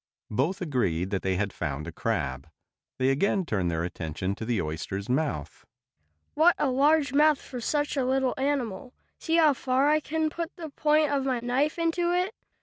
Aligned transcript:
Both 0.31 0.61
agreed 0.61 1.11
that 1.11 1.21
they 1.21 1.35
had 1.35 1.53
found 1.53 1.85
a 1.85 1.91
crab. 1.91 2.49
They 2.97 3.09
again 3.09 3.45
turned 3.45 3.69
their 3.69 3.83
attention 3.83 4.33
to 4.33 4.45
the 4.45 4.59
oyster's 4.59 5.07
mouth. 5.07 5.63
"What 6.33 6.55
a 6.57 6.71
large 6.71 7.13
mouth 7.13 7.39
for 7.39 7.61
such 7.61 7.95
a 7.95 8.03
little 8.03 8.33
animal! 8.35 8.95
See 9.19 9.35
how 9.35 9.53
far 9.53 9.87
I 9.89 9.99
can 9.99 10.31
put 10.31 10.55
the 10.55 10.71
point 10.71 11.11
of 11.11 11.23
my 11.25 11.39
knife 11.41 11.77
into 11.77 12.11
it. 12.11 12.33